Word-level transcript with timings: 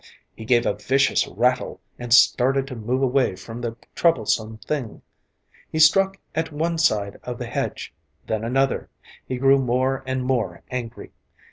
He 0.35 0.45
gave 0.45 0.65
a 0.65 0.73
vicious 0.73 1.27
rattle 1.27 1.79
and 1.99 2.11
started 2.11 2.65
to 2.65 2.75
move 2.75 3.03
away 3.03 3.35
from 3.35 3.61
the 3.61 3.75
troublesome 3.93 4.57
thing. 4.57 5.03
He 5.71 5.77
struck 5.77 6.17
at 6.33 6.51
one 6.51 6.79
side 6.79 7.19
of 7.21 7.37
the 7.37 7.45
hedge, 7.45 7.93
then 8.25 8.43
another. 8.43 8.89
He 9.27 9.37
grew 9.37 9.59
more 9.59 10.01
and 10.07 10.23
more 10.25 10.63
angry. 10.71 11.11